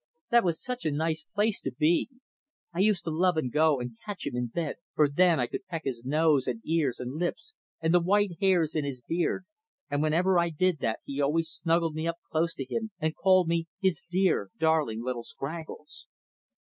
[0.31, 2.09] That was such a nice place to be!
[2.73, 5.67] I used to love to go and catch him in bed, for then I could
[5.67, 9.45] peck his nose, and ears, and lips, and the white hairs in his beard,
[9.91, 13.47] and whenever I did that he always snuggled me up close to him and called
[13.47, 16.07] me his dear, darling little Scraggles.